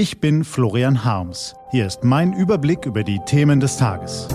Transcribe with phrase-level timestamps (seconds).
[0.00, 1.54] Ich bin Florian Harms.
[1.72, 4.28] Hier ist mein Überblick über die Themen des Tages.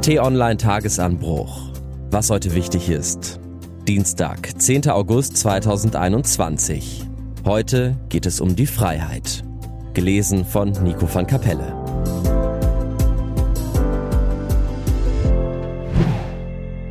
[0.00, 1.74] T-Online Tagesanbruch.
[2.10, 3.38] Was heute wichtig ist.
[3.86, 4.88] Dienstag, 10.
[4.88, 7.06] August 2021.
[7.44, 9.44] Heute geht es um die Freiheit.
[9.92, 11.74] Gelesen von Nico van Kapelle.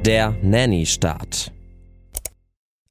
[0.06, 1.52] Der Nanny-Staat.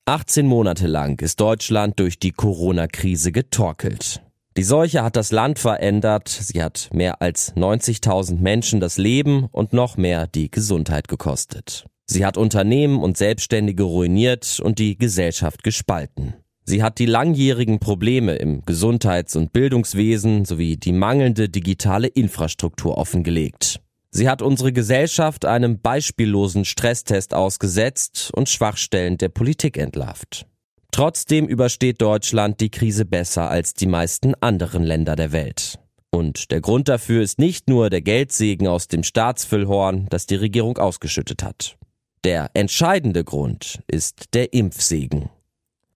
[0.05, 4.21] 18 Monate lang ist Deutschland durch die Corona-Krise getorkelt.
[4.57, 9.73] Die Seuche hat das Land verändert, sie hat mehr als 90.000 Menschen das Leben und
[9.73, 11.87] noch mehr die Gesundheit gekostet.
[12.07, 16.35] Sie hat Unternehmen und Selbstständige ruiniert und die Gesellschaft gespalten.
[16.65, 23.81] Sie hat die langjährigen Probleme im Gesundheits- und Bildungswesen sowie die mangelnde digitale Infrastruktur offengelegt.
[24.11, 30.47] Sie hat unsere Gesellschaft einem beispiellosen Stresstest ausgesetzt und Schwachstellen der Politik entlarvt.
[30.91, 35.79] Trotzdem übersteht Deutschland die Krise besser als die meisten anderen Länder der Welt.
[36.11, 40.79] Und der Grund dafür ist nicht nur der Geldsegen aus dem Staatsfüllhorn, das die Regierung
[40.79, 41.77] ausgeschüttet hat.
[42.25, 45.29] Der entscheidende Grund ist der Impfsegen.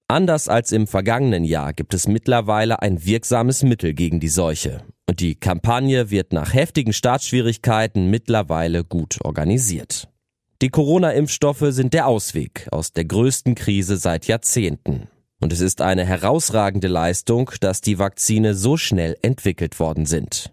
[0.09, 4.83] Anders als im vergangenen Jahr gibt es mittlerweile ein wirksames Mittel gegen die Seuche.
[5.09, 10.12] Und die Kampagne wird nach heftigen Startschwierigkeiten mittlerweile gut organisiert.
[10.63, 15.09] Die Corona-Impfstoffe sind der Ausweg aus der größten Krise seit Jahrzehnten.
[15.41, 20.53] Und es ist eine herausragende Leistung, dass die Vakzine so schnell entwickelt worden sind.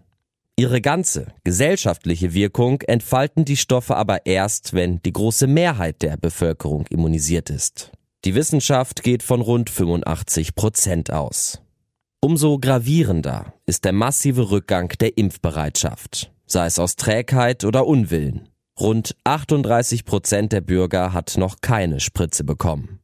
[0.56, 6.86] Ihre ganze gesellschaftliche Wirkung entfalten die Stoffe aber erst, wenn die große Mehrheit der Bevölkerung
[6.88, 7.92] immunisiert ist.
[8.24, 11.62] Die Wissenschaft geht von rund 85 Prozent aus.
[12.20, 18.49] Umso gravierender ist der massive Rückgang der Impfbereitschaft, sei es aus Trägheit oder Unwillen.
[18.80, 23.00] Rund 38 Prozent der Bürger hat noch keine Spritze bekommen.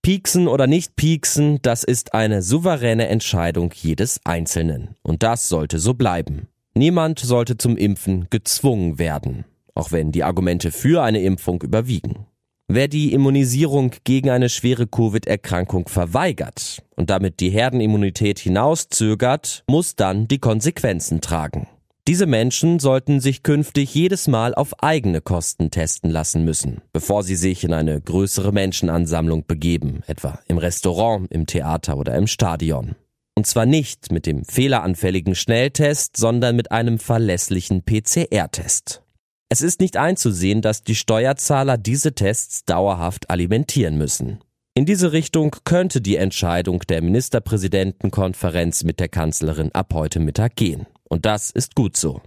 [0.00, 4.96] Pieksen oder nicht pieksen, das ist eine souveräne Entscheidung jedes Einzelnen.
[5.02, 6.48] Und das sollte so bleiben.
[6.74, 12.26] Niemand sollte zum Impfen gezwungen werden, auch wenn die Argumente für eine Impfung überwiegen.
[12.68, 20.26] Wer die Immunisierung gegen eine schwere Covid-Erkrankung verweigert und damit die Herdenimmunität hinauszögert, muss dann
[20.26, 21.66] die Konsequenzen tragen.
[22.08, 27.36] Diese Menschen sollten sich künftig jedes Mal auf eigene Kosten testen lassen müssen, bevor sie
[27.36, 32.94] sich in eine größere Menschenansammlung begeben, etwa im Restaurant, im Theater oder im Stadion.
[33.34, 39.02] Und zwar nicht mit dem fehleranfälligen Schnelltest, sondern mit einem verlässlichen PCR-Test.
[39.50, 44.38] Es ist nicht einzusehen, dass die Steuerzahler diese Tests dauerhaft alimentieren müssen.
[44.78, 50.86] In diese Richtung könnte die Entscheidung der Ministerpräsidentenkonferenz mit der Kanzlerin ab heute Mittag gehen.
[51.08, 52.22] Und das ist gut so.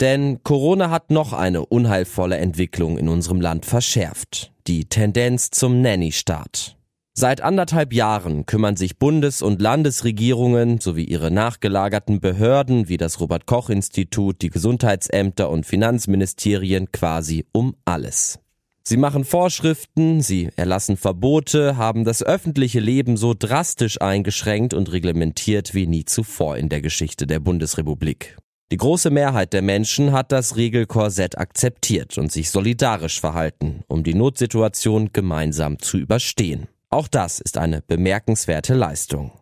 [0.00, 4.50] Denn Corona hat noch eine unheilvolle Entwicklung in unserem Land verschärft.
[4.66, 6.76] Die Tendenz zum Nanny-Staat.
[7.14, 13.46] Seit anderthalb Jahren kümmern sich Bundes- und Landesregierungen sowie ihre nachgelagerten Behörden wie das Robert
[13.46, 18.41] Koch Institut, die Gesundheitsämter und Finanzministerien quasi um alles.
[18.84, 25.72] Sie machen Vorschriften, sie erlassen Verbote, haben das öffentliche Leben so drastisch eingeschränkt und reglementiert
[25.72, 28.36] wie nie zuvor in der Geschichte der Bundesrepublik.
[28.72, 34.14] Die große Mehrheit der Menschen hat das Regelkorsett akzeptiert und sich solidarisch verhalten, um die
[34.14, 36.68] Notsituation gemeinsam zu überstehen.
[36.88, 39.32] Auch das ist eine bemerkenswerte Leistung.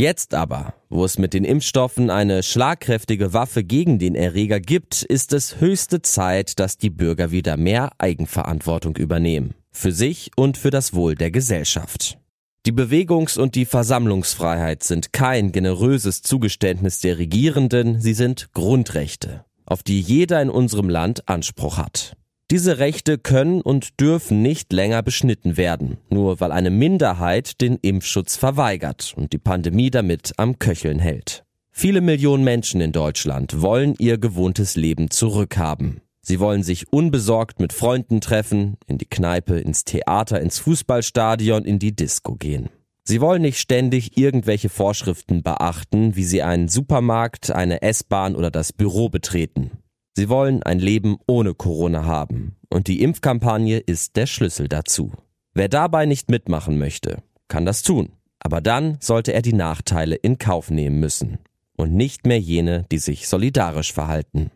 [0.00, 5.32] Jetzt aber, wo es mit den Impfstoffen eine schlagkräftige Waffe gegen den Erreger gibt, ist
[5.32, 9.54] es höchste Zeit, dass die Bürger wieder mehr Eigenverantwortung übernehmen.
[9.72, 12.16] Für sich und für das Wohl der Gesellschaft.
[12.64, 19.82] Die Bewegungs- und die Versammlungsfreiheit sind kein generöses Zugeständnis der Regierenden, sie sind Grundrechte, auf
[19.82, 22.16] die jeder in unserem Land Anspruch hat.
[22.50, 28.36] Diese Rechte können und dürfen nicht länger beschnitten werden, nur weil eine Minderheit den Impfschutz
[28.36, 31.44] verweigert und die Pandemie damit am Köcheln hält.
[31.70, 36.00] Viele Millionen Menschen in Deutschland wollen ihr gewohntes Leben zurückhaben.
[36.22, 41.78] Sie wollen sich unbesorgt mit Freunden treffen, in die Kneipe, ins Theater, ins Fußballstadion, in
[41.78, 42.70] die Disco gehen.
[43.04, 48.72] Sie wollen nicht ständig irgendwelche Vorschriften beachten, wie sie einen Supermarkt, eine S-Bahn oder das
[48.72, 49.70] Büro betreten.
[50.18, 52.56] Sie wollen ein Leben ohne Corona haben.
[52.70, 55.12] Und die Impfkampagne ist der Schlüssel dazu.
[55.54, 58.10] Wer dabei nicht mitmachen möchte, kann das tun.
[58.40, 61.38] Aber dann sollte er die Nachteile in Kauf nehmen müssen.
[61.76, 64.50] Und nicht mehr jene, die sich solidarisch verhalten.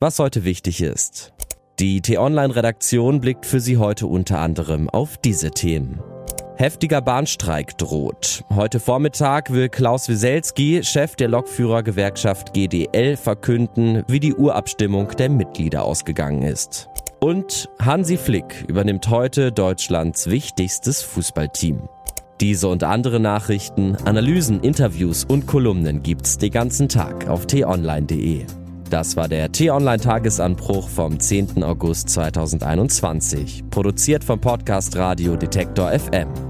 [0.00, 1.32] Was heute wichtig ist.
[1.78, 6.00] Die T-Online-Redaktion blickt für Sie heute unter anderem auf diese Themen.
[6.60, 8.44] Heftiger Bahnstreik droht.
[8.54, 15.82] Heute Vormittag will Klaus Wieselski, Chef der Lokführergewerkschaft GDL, verkünden, wie die Urabstimmung der Mitglieder
[15.82, 16.90] ausgegangen ist.
[17.18, 21.88] Und Hansi Flick übernimmt heute Deutschlands wichtigstes Fußballteam.
[22.42, 28.44] Diese und andere Nachrichten, Analysen, Interviews und Kolumnen gibt's den ganzen Tag auf t-online.de.
[28.90, 31.62] Das war der T-Online-Tagesanbruch vom 10.
[31.62, 36.49] August 2021, produziert vom Podcast Radio Detektor FM.